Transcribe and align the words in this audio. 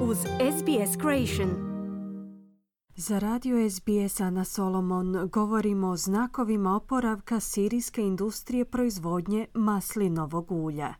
uz 0.00 0.18
SBS 0.18 1.00
Creation. 1.00 1.50
Za 2.96 3.18
radio 3.18 3.70
SBS 3.70 4.20
Ana 4.20 4.44
Solomon 4.44 5.28
govorimo 5.32 5.88
o 5.88 5.96
znakovima 5.96 6.76
oporavka 6.76 7.40
sirijske 7.40 8.02
industrije 8.02 8.64
proizvodnje 8.64 9.46
maslinovog 9.54 10.52
ulja. 10.52 10.94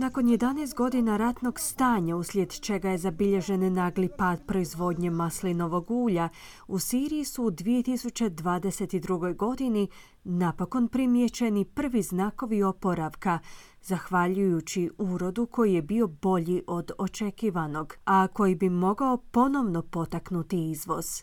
Nakon 0.00 0.24
11 0.24 0.74
godina 0.74 1.16
ratnog 1.16 1.60
stanja, 1.60 2.16
uslijed 2.16 2.60
čega 2.60 2.90
je 2.90 2.98
zabilježen 2.98 3.72
nagli 3.72 4.08
pad 4.18 4.46
proizvodnje 4.46 5.10
maslinovog 5.10 5.90
ulja, 5.90 6.28
u 6.68 6.78
Siriji 6.78 7.24
su 7.24 7.44
u 7.44 7.50
2022. 7.50 9.36
godini 9.36 9.88
napokon 10.24 10.88
primijećeni 10.88 11.64
prvi 11.64 12.02
znakovi 12.02 12.62
oporavka, 12.62 13.38
zahvaljujući 13.82 14.90
urodu 14.98 15.46
koji 15.46 15.74
je 15.74 15.82
bio 15.82 16.06
bolji 16.06 16.62
od 16.66 16.90
očekivanog, 16.98 17.96
a 18.04 18.26
koji 18.26 18.54
bi 18.54 18.68
mogao 18.68 19.16
ponovno 19.16 19.82
potaknuti 19.82 20.70
izvoz. 20.70 21.22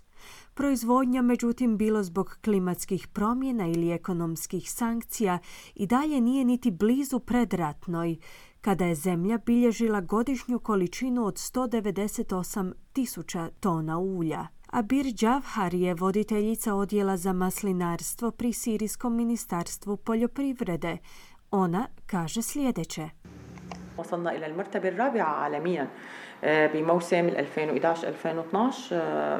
Proizvodnja, 0.53 1.21
međutim, 1.21 1.77
bilo 1.77 2.03
zbog 2.03 2.37
klimatskih 2.43 3.07
promjena 3.07 3.67
ili 3.67 3.91
ekonomskih 3.91 4.71
sankcija 4.71 5.39
i 5.75 5.87
dalje 5.87 6.21
nije 6.21 6.45
niti 6.45 6.71
blizu 6.71 7.19
predratnoj, 7.19 8.17
kada 8.61 8.85
je 8.85 8.95
zemlja 8.95 9.37
bilježila 9.37 10.01
godišnju 10.01 10.59
količinu 10.59 11.25
od 11.25 11.35
198 11.35 12.73
tisuća 12.93 13.49
tona 13.59 13.99
ulja. 13.99 14.47
Abir 14.67 15.05
Džavhar 15.05 15.73
je 15.73 15.93
voditeljica 15.93 16.75
odjela 16.75 17.17
za 17.17 17.33
maslinarstvo 17.33 18.31
pri 18.31 18.53
Sirijskom 18.53 19.15
ministarstvu 19.15 19.97
poljoprivrede. 19.97 20.97
Ona 21.51 21.87
kaže 22.05 22.41
sljedeće. 22.41 23.09
وصلنا 23.98 24.36
إلى 24.36 24.46
المرتبة 24.46 24.88
الرابعة 24.88 25.24
عالميا 25.24 25.88
بموسم 26.44 27.30
2011-2012 27.30 27.34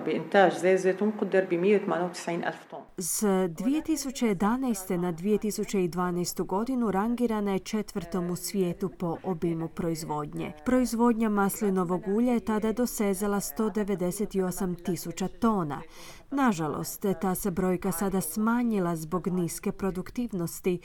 بإنتاج 0.05 0.53
زيت 0.53 0.79
زيتون 0.79 1.11
قدر 1.11 1.45
ب 1.45 1.55
198 1.55 2.45
ألف 2.45 2.65
طن. 2.71 2.79
S 2.99 3.23
2011. 3.23 4.97
na 4.97 5.13
2012. 5.13 6.45
godinu 6.45 6.91
rangirana 6.91 7.53
je 7.53 7.59
četvrtom 7.59 8.31
u 8.31 8.37
svijetu 8.37 8.89
po 8.89 9.17
obimu 9.25 9.69
proizvodnje. 9.69 10.53
Proizvodnja 10.65 11.29
maslinovog 11.29 12.03
ulja 12.09 12.33
je 12.33 12.41
tada 12.41 12.73
dosezala 12.73 13.41
198 13.41 14.85
tisuća 14.85 15.29
tona. 15.29 15.83
Nažalost, 16.31 17.07
ta 17.21 17.35
se 17.35 17.51
brojka 17.51 17.93
sada 17.93 18.21
smanjila 18.21 18.97
zbog 18.97 19.27
niske 19.27 19.73
produktivnosti, 19.73 20.81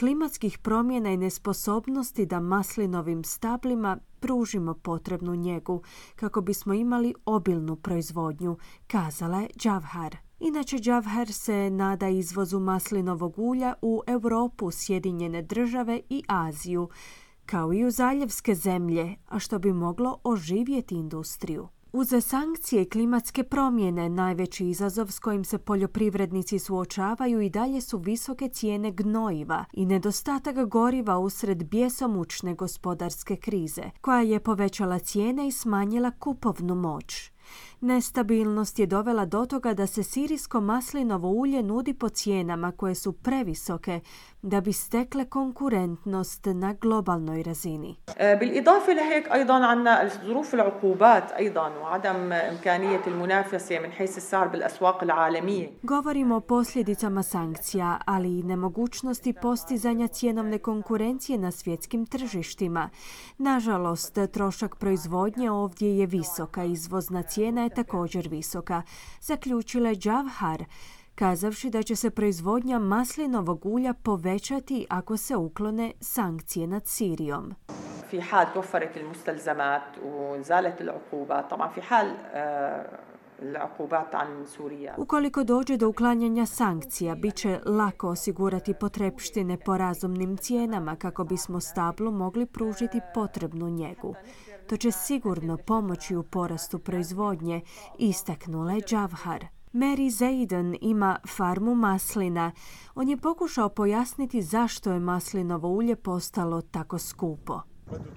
klimatskih 0.00 0.58
promjena 0.58 1.10
i 1.10 1.16
nesposobnosti 1.16 2.26
da 2.26 2.40
maslinovim 2.40 3.24
stablima 3.24 3.98
pružimo 4.20 4.74
potrebnu 4.74 5.34
njegu 5.34 5.82
kako 6.16 6.40
bismo 6.40 6.74
imali 6.74 7.14
obilnu 7.24 7.76
proizvodnju, 7.76 8.56
kazala 8.86 9.40
je 9.40 9.48
Džavhar. 9.58 10.16
Inače, 10.38 10.78
Džavhar 10.78 11.32
se 11.32 11.70
nada 11.70 12.08
izvozu 12.08 12.58
maslinovog 12.58 13.38
ulja 13.38 13.74
u 13.82 14.02
Europu, 14.06 14.70
Sjedinjene 14.70 15.42
države 15.42 16.00
i 16.10 16.22
Aziju, 16.28 16.88
kao 17.46 17.72
i 17.72 17.84
u 17.84 17.90
zaljevske 17.90 18.54
zemlje, 18.54 19.16
a 19.28 19.38
što 19.38 19.58
bi 19.58 19.72
moglo 19.72 20.18
oživjeti 20.24 20.94
industriju. 20.94 21.68
Uz 21.92 22.14
sankcije 22.24 22.84
klimatske 22.84 23.44
promjene, 23.44 24.08
najveći 24.08 24.66
izazov 24.66 25.10
s 25.10 25.18
kojim 25.18 25.44
se 25.44 25.58
poljoprivrednici 25.58 26.58
suočavaju 26.58 27.40
i 27.40 27.50
dalje 27.50 27.80
su 27.80 27.98
visoke 27.98 28.48
cijene 28.48 28.90
gnojiva 28.90 29.64
i 29.72 29.86
nedostatak 29.86 30.68
goriva 30.68 31.18
usred 31.18 31.64
bjesomučne 31.64 32.54
gospodarske 32.54 33.36
krize, 33.36 33.82
koja 34.00 34.20
je 34.20 34.40
povećala 34.40 34.98
cijene 34.98 35.48
i 35.48 35.52
smanjila 35.52 36.10
kupovnu 36.10 36.74
moć. 36.74 37.30
Nestabilnost 37.81 38.79
je 38.79 38.85
dovela 38.85 39.25
do 39.25 39.45
toga 39.45 39.73
da 39.73 39.87
se 39.87 40.03
sirijsko 40.03 40.61
maslinovo 40.61 41.29
ulje 41.29 41.63
nudi 41.63 41.93
po 41.93 42.09
cijenama 42.09 42.71
koje 42.71 42.95
su 42.95 43.11
previsoke 43.11 43.99
da 44.41 44.61
bi 44.61 44.73
stekle 44.73 45.25
konkurentnost 45.25 46.45
na 46.45 46.73
globalnoj 46.73 47.43
razini. 47.43 47.95
بالإضافة 48.39 48.93
لهيك 48.93 49.31
أيضا 49.31 49.65
عنا 49.65 50.09
ظروف 50.25 50.53
العقوبات 50.53 51.31
أيضا 51.31 51.69
وعدم 51.69 52.33
إمكانية 52.33 53.01
المنافسة 53.07 53.79
من 53.79 53.91
حيث 53.91 54.17
السعر 54.17 54.47
بالأسواق 54.47 55.03
العالمية. 55.03 55.69
Govorimo 55.83 56.35
o 56.35 56.39
posljedicama 56.39 57.23
sankcija, 57.23 57.99
ali 58.05 58.39
i 58.39 58.43
nemogućnosti 58.43 59.33
postizanja 59.33 60.07
cjenovne 60.07 60.57
konkurencije 60.57 61.37
na 61.37 61.51
svjetskim 61.51 62.05
tržištima. 62.05 62.89
Nažalost, 63.37 64.17
trošak 64.31 64.75
proizvodnje 64.75 65.51
ovdje 65.51 65.97
je 65.97 66.05
visoka, 66.05 66.63
izvozna 66.63 67.23
cijena 67.23 67.63
je 67.63 67.68
također 67.75 68.27
visoka, 68.27 68.81
zaključila 69.21 69.89
je 69.89 69.99
Javhar, 70.03 70.65
kazavši 71.15 71.69
da 71.69 71.83
će 71.83 71.95
se 71.95 72.09
proizvodnja 72.09 72.79
maslinovog 72.79 73.65
ulja 73.65 73.93
povećati 73.93 74.85
ako 74.89 75.17
se 75.17 75.35
uklone 75.35 75.91
sankcije 76.01 76.67
nad 76.67 76.87
Sirijom. 76.87 77.53
في 78.11 78.21
حال 78.21 78.53
توفرت 78.53 78.97
المستلزمات 78.97 79.81
وزالت 80.05 80.81
العقوبات 80.81 81.49
طبعا 81.49 81.67
في 81.67 81.81
حال 81.81 82.15
العقوبات 83.41 84.15
عن 84.15 84.45
سوريا 84.45 84.95
Ukoliko 84.97 85.43
dođe 85.43 85.77
do 85.77 85.87
uklanjanja 85.89 86.45
sankcija, 86.45 87.15
bit 87.15 87.35
će 87.35 87.59
lako 87.65 88.09
osigurati 88.09 88.73
potrepštine 88.73 89.57
po 89.65 89.77
razumnim 89.77 90.37
cijenama 90.37 90.95
kako 90.95 91.23
bismo 91.23 91.59
stablu 91.59 92.11
mogli 92.11 92.45
pružiti 92.45 93.01
potrebnu 93.13 93.69
njegu. 93.69 94.15
To 94.69 94.77
će 94.77 94.91
sigurno 94.91 95.57
pomoći 95.57 96.15
u 96.15 96.23
porastu 96.23 96.79
proizvodnje, 96.79 97.61
istaknula 97.99 98.73
je 98.73 98.81
Džavhar. 98.81 99.45
Mary 99.73 100.09
Zayden 100.09 100.77
ima 100.81 101.19
farmu 101.27 101.75
maslina. 101.75 102.51
On 102.95 103.09
je 103.09 103.17
pokušao 103.17 103.69
pojasniti 103.69 104.41
zašto 104.41 104.91
je 104.91 104.99
maslinovo 104.99 105.69
ulje 105.69 105.95
postalo 105.95 106.61
tako 106.61 106.99
skupo. 106.99 107.61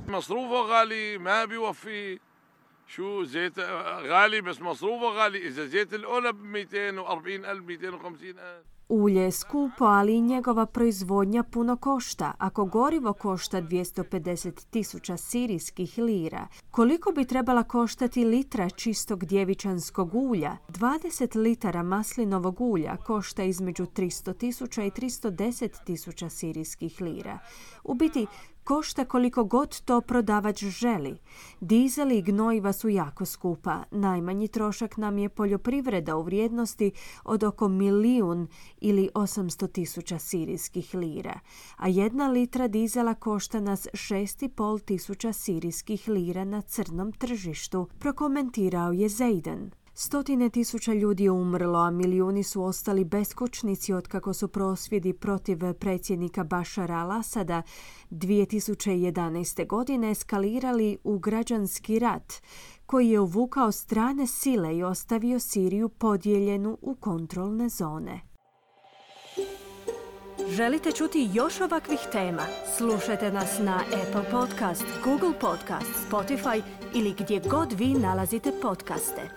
مصروفه 0.08 0.60
غالي 0.62 1.18
ما 1.18 1.44
بيوفي 1.44 2.18
شو 2.86 3.24
زيت 3.24 3.58
غالي 4.10 4.40
بس 4.40 4.60
مصروفه 4.60 5.06
غالي 5.06 5.48
اذا 5.48 5.66
زيت 5.66 5.94
الاولى 5.94 6.32
ب 6.32 6.42
240 6.42 7.44
الف 7.44 7.64
250 7.64 8.38
الف 8.38 8.71
Ulje 8.89 9.21
je 9.21 9.31
skupo, 9.31 9.85
ali 9.85 10.15
i 10.15 10.21
njegova 10.21 10.65
proizvodnja 10.65 11.43
puno 11.43 11.75
košta. 11.75 12.33
Ako 12.37 12.65
gorivo 12.65 13.13
košta 13.13 13.61
250 13.61 14.65
tisuća 14.69 15.17
sirijskih 15.17 15.97
lira, 15.97 16.47
koliko 16.71 17.11
bi 17.11 17.25
trebala 17.25 17.63
koštati 17.63 18.25
litra 18.25 18.69
čistog 18.69 19.25
djevičanskog 19.25 20.15
ulja? 20.15 20.57
20 20.69 21.37
litara 21.37 21.83
maslinovog 21.83 22.61
ulja 22.61 22.97
košta 22.97 23.43
između 23.43 23.85
300 23.85 24.37
tisuća 24.37 24.83
i 24.83 24.91
310 24.91 25.83
tisuća 25.85 26.29
sirijskih 26.29 27.01
lira. 27.01 27.39
U 27.83 27.93
biti, 27.93 28.27
košta 28.63 29.05
koliko 29.05 29.43
god 29.43 29.81
to 29.81 30.01
prodavač 30.01 30.63
želi. 30.63 31.17
Dizel 31.59 32.11
i 32.11 32.21
gnojiva 32.21 32.73
su 32.73 32.89
jako 32.89 33.25
skupa. 33.25 33.83
Najmanji 33.91 34.47
trošak 34.47 34.97
nam 34.97 35.17
je 35.17 35.29
poljoprivreda 35.29 36.17
u 36.17 36.23
vrijednosti 36.23 36.91
od 37.23 37.43
oko 37.43 37.67
milijun 37.67 38.47
ili 38.81 39.09
800 39.13 39.71
tisuća 39.71 40.19
sirijskih 40.19 40.95
lira, 40.95 41.39
a 41.77 41.87
jedna 41.87 42.27
litra 42.27 42.67
dizela 42.67 43.13
košta 43.13 43.59
nas 43.59 43.87
6,5 43.93 44.85
tisuća 44.85 45.33
sirijskih 45.33 46.07
lira 46.07 46.43
na 46.43 46.61
crnom 46.61 47.11
tržištu, 47.11 47.87
prokomentirao 47.99 48.91
je 48.91 49.09
Zejden. 49.09 49.82
Stotine 49.95 50.49
tisuća 50.49 50.93
ljudi 50.93 51.23
je 51.23 51.31
umrlo, 51.31 51.79
a 51.79 51.91
milijuni 51.91 52.43
su 52.43 52.63
ostali 52.63 53.03
beskućnici 53.03 53.93
otkako 53.93 54.33
su 54.33 54.47
prosvjedi 54.47 55.13
protiv 55.13 55.73
predsjednika 55.79 56.43
Bašara 56.43 56.95
al-Asada 56.95 57.61
2011. 58.11 59.67
godine 59.67 60.11
eskalirali 60.11 60.97
u 61.03 61.19
građanski 61.19 61.99
rat, 61.99 62.33
koji 62.85 63.09
je 63.09 63.19
uvukao 63.19 63.71
strane 63.71 64.27
sile 64.27 64.77
i 64.77 64.83
ostavio 64.83 65.39
Siriju 65.39 65.89
podijeljenu 65.89 66.77
u 66.81 66.95
kontrolne 66.95 67.69
zone. 67.69 68.21
Želite 70.49 70.91
čuti 70.91 71.29
još 71.33 71.61
ovakvih 71.61 71.99
tema? 72.11 72.43
Slušajte 72.77 73.31
nas 73.31 73.59
na 73.59 73.75
Apple 73.75 74.31
Podcast, 74.31 74.85
Google 75.03 75.39
Podcast, 75.39 75.91
Spotify 76.11 76.61
ili 76.95 77.15
gdje 77.19 77.41
god 77.49 77.73
vi 77.79 77.87
nalazite 77.87 78.51
podcaste. 78.61 79.29